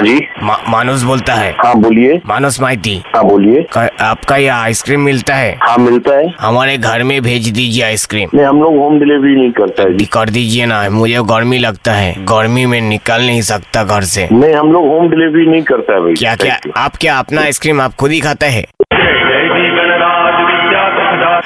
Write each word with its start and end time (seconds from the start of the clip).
हाँ 0.00 0.06
जी। 0.08 0.20
मा, 0.42 0.56
मानुस 0.68 1.02
बोलता 1.02 1.34
है। 1.34 1.50
हाँ 1.52 1.74
बोलिए। 1.80 2.20
मानुस 2.26 2.60
माइती। 2.62 2.94
हाँ 3.14 3.24
बोलिए। 3.24 3.64
आपका 4.00 4.36
ये 4.36 4.46
आइसक्रीम 4.48 5.00
मिलता 5.00 5.34
है? 5.34 5.52
हाँ 5.62 5.76
मिलता 5.78 6.14
है। 6.14 6.32
हमारे 6.40 6.76
घर 6.78 7.02
में 7.02 7.20
भेज 7.22 7.48
दीजिए 7.48 7.84
आइसक्रीम। 7.84 8.28
नहीं 8.34 8.46
हम 8.46 8.60
लोग 8.62 8.76
होम 8.76 8.98
डिलीवरी 8.98 9.34
नहीं 9.36 9.50
करता 9.50 9.82
है 9.82 9.96
जी। 9.96 10.04
कर 10.04 10.30
दीजिए 10.30 10.66
ना 10.66 10.82
मुझे 10.90 11.22
गर्मी 11.30 11.58
लगता 11.58 11.92
है। 11.92 12.14
गर्मी 12.24 12.66
में 12.66 12.80
निकल 12.80 13.26
नहीं 13.26 13.42
सकता 13.42 13.84
घर 13.84 14.04
से। 14.14 14.28
नहीं 14.32 14.54
हम 14.54 14.72
लोग 14.72 14.86
होम 14.88 15.10
डिलीवरी 15.10 15.46
नहीं 15.46 15.62
करता 15.62 15.94
है 15.94 16.00
भाई। 16.00 16.14
क्या 16.14 16.34
क्या 16.36 16.58
आप 16.76 16.96
क्या 17.00 17.18
अपना 17.18 17.42
आइसक्रीम 17.42 17.80
आप 17.80 17.94
खुद 17.94 18.10
ही 18.10 18.20
खाता 18.20 18.46
है? 18.46 18.64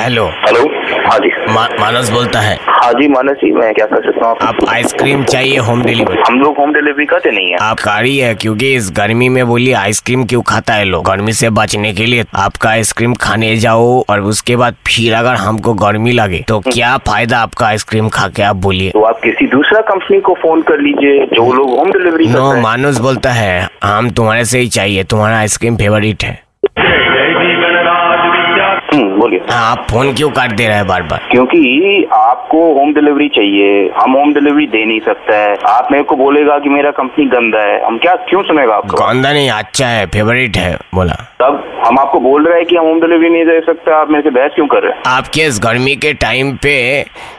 हेलो 0.00 0.24
हेलो 0.46 0.60
हाँ 1.08 1.18
जी. 1.18 1.28
मा, 1.52 1.66
मानस 1.80 2.10
बोलता 2.10 2.40
है. 2.40 2.54
हाँ 2.66 2.92
जी 2.92 3.08
मानस 3.08 3.36
जी 3.36 3.50
मैं 3.52 3.72
क्या 3.74 3.86
कर 3.86 4.04
सकता 4.04 4.26
हूँ? 4.28 4.36
आप 4.42 4.56
आइसक्रीम 4.68 5.24
चाहिए 5.24 5.56
होम 5.58 5.82
डिलीवरी 5.84 6.18
हम 6.28 6.38
लोग 6.40 6.56
होम 6.58 6.72
डिलीवरी 6.74 7.06
करते 7.06 7.30
नहीं 7.30 7.50
है. 7.50 7.56
आप 7.62 7.80
कारी 7.80 8.16
है 8.18 8.34
क्योंकि 8.34 8.72
इस 8.74 8.90
गर्मी 8.96 9.28
में 9.28 9.46
बोलिए 9.46 9.74
आइसक्रीम 9.74 10.24
क्यों 10.24 10.42
खाता 10.42 10.74
है 10.74 10.84
लोग? 10.84 11.04
गर्मी 11.04 11.32
से 11.32 11.50
बचने 11.50 11.92
के 11.94 12.06
लिए 12.06 12.24
आपका 12.36 12.70
आइसक्रीम 12.70 13.14
खाने 13.20 13.54
जाओ 13.56 14.02
और 14.10 14.20
उसके 14.32 14.56
बाद 14.56 14.76
फिर 14.86 15.14
अगर 15.14 15.34
हमको 15.44 15.74
गर्मी 15.84 16.12
लगे 16.12 16.44
तो 16.48 16.60
क्या 16.72 16.96
फ़ायदा 17.06 17.38
आपका 17.38 17.66
आइसक्रीम 17.66 18.08
खा 18.08 18.28
के 18.28 18.42
आप 18.42 18.56
बोलिए? 18.56 18.90
तो 18.90 19.02
आप 19.02 19.20
किसी 19.24 19.46
दूसरा 19.46 19.80
कंपनी 19.92 20.20
को 20.20 20.34
फ़ोन 20.42 20.62
कर 20.62 20.80
लीजिए 20.80 21.26
जो 21.26 21.52
लोग 21.52 21.78
होम 21.78 21.90
डिलीवरी 21.92 22.28
नो 22.28 22.50
हैं. 22.52 22.62
मानुस 22.62 22.98
बोलता 22.98 23.32
है 23.32 23.68
हम 23.84 24.10
तुम्हारे 24.10 24.44
से 24.44 24.58
ही 24.58 24.68
चाहिए 24.68 25.04
तुम्हारा 25.04 25.38
आइसक्रीम 25.38 25.76
फेवरेट 25.76 26.24
है। 26.24 26.49
बोलिए। 29.20 29.40
हाँ, 29.50 29.70
आप 29.70 29.86
फ़ोन 29.90 30.12
क्यों 30.14 30.30
काट 30.30 30.52
दे 30.52 30.66
रहे 30.66 30.76
हैं 30.76 30.86
बार 30.86 31.02
बार? 31.02 31.28
क्योंकि 31.30 31.62
आपको 32.12 32.58
होम 32.74 32.92
डिलीवरी 32.94 33.28
चाहिए 33.28 33.90
हम 34.00 34.12
होम 34.12 34.32
डिलीवरी 34.34 34.66
दे 34.66 34.84
नहीं 34.84 35.00
सकते 35.00 35.36
हैं। 35.36 35.56
आप 35.68 35.88
मेरे 35.92 36.04
को 36.04 36.16
बोलेगा 36.16 36.58
कि 36.58 36.68
मेरा 36.68 36.90
कंपनी 36.90 37.24
गंदा 37.26 37.62
है। 37.62 37.84
हम 37.86 37.98
क्या 37.98 38.14
क्यों 38.28 38.42
सुनेगा 38.42 38.74
आपको? 38.74 38.96
गंदा 38.96 39.32
नहीं 39.32 39.50
अच्छा 39.50 39.86
है 39.86 40.06
फेवरेट 40.06 40.56
है 40.56 40.76
बोला। 40.94 41.14
तब 41.42 41.62
हम 41.86 41.98
आपको 41.98 42.20
बोल 42.20 42.46
रहे 42.46 42.56
हैं 42.56 42.66
कि 42.66 42.76
हम 42.76 42.86
होम 42.86 43.00
डिलीवरी 43.00 43.28
नहीं 43.30 43.44
दे 43.44 43.60
सकते 43.60 43.90
आप 43.90 44.10
मेरे 44.10 44.22
से 44.22 44.30
बहस 44.30 44.52
क्यों 44.54 44.66
कर 44.66 44.82
रहे 44.82 44.92
हैं? 44.92 45.02
आपके 45.06 45.40
इस 45.40 45.60
गर्मी 45.64 45.94
के 45.96 46.12
टाइम 46.24 46.52
पे 46.56 46.74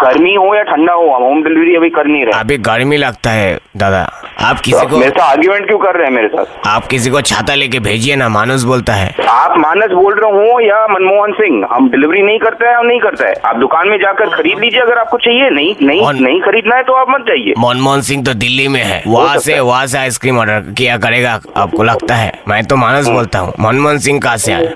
गर्मी 0.00 0.34
हो 0.34 0.54
या 0.54 0.62
ठंडा 0.62 0.92
हो 0.92 1.08
हम 1.10 1.22
होम 1.22 1.42
डिलीवरी 1.42 1.74
अभी 1.76 1.90
कर 1.90 2.06
नहीं 2.06 2.24
रहे। 2.24 2.40
अभी 2.40 2.56
गर्मी 2.68 2.96
लगता 2.96 3.30
है 3.30 3.58
दादा। 3.76 4.02
आप 4.40 4.56
तो 4.56 4.62
किसी 4.64 4.86
को 4.86 4.96
मेरे 4.96 5.10
से 5.10 5.20
आर्ग्यूमेंट 5.22 5.66
क्यों 5.66 5.78
कर 5.78 5.94
रहे 5.94 6.06
हैं 6.06 6.14
मेरे 6.14 6.28
साथ? 6.28 6.66
आप 6.66 6.86
किसी 6.86 7.10
को 7.10 7.20
छाता 7.20 7.54
लेके 7.54 7.78
भेजिए 7.80 8.16
ना 8.16 8.28
मानस 8.28 8.64
बोलता 8.64 8.92
है। 8.92 9.14
आप 9.28 9.54
मानस 9.58 9.92
बोल 9.92 10.14
रहे 10.14 10.30
हो 10.32 10.60
या 10.60 10.86
मनमोहन 10.88 11.32
सिंह? 11.32 11.64
हम 11.70 11.88
डिलीवरी 11.90 12.22
नहीं 12.22 12.38
करते 12.38 12.66
हैं 12.66 12.74
और 12.76 12.86
नहीं 12.86 13.00
करते 13.00 13.24
हैं। 13.24 13.34
आप 13.44 13.56
दुकान 13.56 13.88
में 13.88 13.96
जाकर 13.98 14.28
खरीद 14.30 14.58
लीजिए 14.58 14.80
अगर 14.80 14.98
आपको 14.98 15.18
चाहिए। 15.18 15.50
नहीं 15.50 15.74
नहीं 15.82 16.00
मौन... 16.00 16.22
नहीं 16.24 16.40
खरीदना 16.40 16.76
है 16.76 16.82
तो 16.82 16.92
आप 16.92 17.06
मत 17.10 17.24
जाइए। 17.28 17.54
मनमोहन 17.58 18.00
सिंह 18.00 18.24
तो 18.24 18.34
दिल्ली 18.34 18.68
में 18.68 18.82
है। 18.82 19.02
वहाँ 19.06 19.38
से 19.38 19.58
वहाँ 19.60 19.86
से 19.86 19.98
आइसक्रीम 19.98 20.38
ऑर्डर 20.38 20.72
किया 20.78 20.96
करेगा 20.98 21.38
आपको 21.56 21.82
लगता 21.82 22.14
है। 22.14 22.32
मैं 22.48 22.64
तो 22.64 22.76
मानस 22.76 23.08
बोलता 23.08 23.38
हूँ 23.38 23.52
मनमोहन 23.60 23.98
सिंह 23.98 24.20
कहाँ 24.20 24.36
से 24.36 24.52
आए 24.52 24.72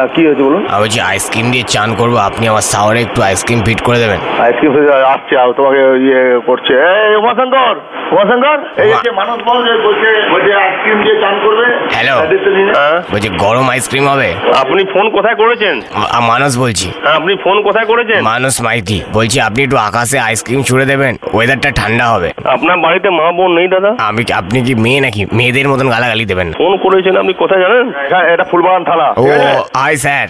হ্যাঁ 0.00 0.12
কি 0.16 0.22
হয়েছে 0.26 0.42
বলুন? 0.48 0.62
আর 0.72 0.78
বলছি 0.82 0.98
আইসক্রিম 1.12 1.46
দিয়ে 1.52 1.64
চান 1.74 1.88
করব 2.00 2.14
আপনি 2.30 2.44
আমার 2.52 2.64
সাওয়ারে 2.72 3.00
একটু 3.06 3.20
আইসক্রিম 3.28 3.60
ফিট 3.66 3.80
করে 3.86 3.98
দেবেন। 4.04 4.20
আইসক্রিম 4.44 4.72
আসছে 5.14 5.34
আর 5.42 5.48
তোমাকে 5.58 5.80
ইয়ে 6.06 6.20
করছে। 6.48 6.72
এই 7.06 7.14
উমাশঙ্কর 7.22 7.74
উমাশঙ্কর 8.14 8.58
এই 8.84 8.90
যে 9.04 9.10
মানুষ 9.20 9.38
বল 9.48 9.58
যে 9.66 9.72
বলছে 9.86 10.08
বলছে 10.32 10.50
আইসক্রিম 10.64 10.96
দিয়ে 11.04 11.16
চান 11.22 11.34
করবে 11.44 11.66
হ্যালো 11.94 12.16
হ্যাঁ? 12.76 12.96
বলছি 13.12 13.28
গরম 13.44 13.66
আইসক্রিম 13.74 14.04
হবে। 14.12 14.28
আপনি 14.62 14.82
ফোন 14.92 15.06
কোথায় 15.16 15.36
করেছেন? 15.42 15.74
মানস 16.30 16.52
বলছি। 16.64 16.88
হ্যাঁ, 17.04 17.16
আপনি 17.20 17.32
ফোন 17.44 17.56
কোথায় 17.66 17.86
করেছেন? 17.90 18.20
মানস 18.32 18.54
মাইতি। 18.66 18.98
বলছি 19.16 19.36
আপনি 19.48 19.60
একটু 19.66 19.76
আকাশে 19.88 20.16
আইসক্রিম 20.28 20.60
ছুড়ে 20.68 20.84
দেবেন 20.92 21.12
ওয়েদারটা 21.34 21.70
ঠান্ডা 21.80 22.06
হবে। 22.14 22.28
আপনার 22.54 22.76
বাড়িতে 22.84 23.08
মা 23.18 23.26
বোন 23.38 23.50
নেই 23.58 23.68
দাদা? 23.74 23.90
আমি 24.08 24.22
আপনি 24.40 24.58
কি 24.66 24.72
মেয়ে 24.84 25.00
নাকি? 25.06 25.22
মেয়েদের 25.38 25.66
মতন 25.72 25.86
গালাগালি 25.94 26.24
দেবেন 26.32 26.46
না। 26.50 26.54
ফোন 26.62 26.72
করেছেন 26.84 27.14
আপনি 27.22 27.32
কোথায় 27.42 27.60
জানেন? 27.64 27.84
হ্যাঁ, 28.12 28.24
এটা 28.32 28.44
ফুলবাগান 28.50 28.82
থালা 28.88 29.08
ও 29.22 29.24
হাই 29.90 29.98
স্যার 30.06 30.26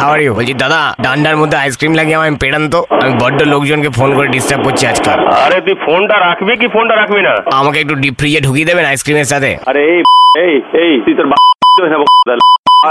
হাওয়ার 0.00 0.20
ইউ 0.24 0.32
বলছি 0.38 0.54
দাদা 0.62 0.80
ডান্ডার 1.04 1.36
মধ্যে 1.42 1.56
আইসক্রিম 1.64 1.92
লাগিয়ে 1.98 2.16
আমায় 2.18 2.32
পেড়ান 2.42 2.64
তো। 2.74 2.80
আমি 3.02 3.12
বড্ড 3.22 3.38
লোকজনকে 3.54 3.90
ফোন 3.98 4.10
করে 4.16 4.28
ডিস্টার্ব 4.34 4.60
করছি 4.66 4.84
আজকাল 4.92 5.18
আরে 5.44 5.58
তুই 5.66 5.76
ফোনটা 5.86 6.16
রাখবি 6.26 6.52
কি 6.60 6.66
ফোনটা 6.74 6.94
রাখবি 7.00 7.20
না? 7.28 7.32
আমাকে 7.60 7.78
একটু 7.82 7.94
ডিপ 8.02 8.14
ফ্রিজে 8.20 8.40
ঢুকিয়ে 8.46 8.68
দেবেন 8.70 8.84
আইসক্রিমের 8.92 9.28
সাথে। 9.32 9.50
আরে 9.70 9.80
এই 9.92 10.00
এই 10.44 10.52
এই 10.82 10.92
তুই 11.04 11.14
তোর 11.18 11.26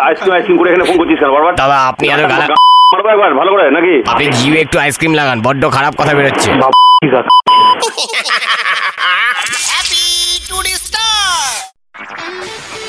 আইসক্রিম 0.08 0.34
আইসক্রিম 0.38 0.58
করে 0.60 0.70
এখানে 0.72 0.86
ফোন 0.90 0.98
করছিস 1.00 1.18
কেন? 1.22 1.30
বারবার 1.36 1.54
দাদা 1.62 1.78
আপনি 1.92 2.06
আরও 2.14 2.26
গালা 2.32 2.46
মারবো 2.94 3.10
একবার 3.16 3.32
ভালো 3.40 3.50
করে 3.54 3.64
নাকি? 3.78 3.94
আপনি 4.12 4.26
জিভে 4.38 4.60
একটু 4.66 4.78
আইসক্রিম 4.86 5.14
লাগান 5.20 5.38
বড্ড 5.48 5.64
খারাপ 5.76 5.94
কথা 6.00 6.14
বেরোচ্ছে। 6.18 6.50